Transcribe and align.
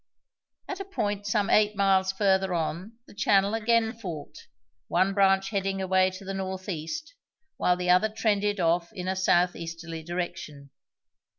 At 0.67 0.79
a 0.79 0.83
point 0.85 1.27
some 1.27 1.51
eight 1.51 1.75
miles 1.75 2.11
farther 2.11 2.55
on 2.55 2.93
the 3.05 3.13
channel 3.13 3.53
again 3.53 3.93
forked, 3.93 4.47
one 4.87 5.13
branch 5.13 5.51
heading 5.51 5.79
away 5.79 6.09
to 6.17 6.25
the 6.25 6.33
north 6.33 6.67
east 6.67 7.13
while 7.57 7.77
the 7.77 7.91
other 7.91 8.09
trended 8.09 8.59
off 8.59 8.91
in 8.93 9.07
a 9.07 9.15
south 9.15 9.55
easterly 9.55 10.01
direction. 10.01 10.71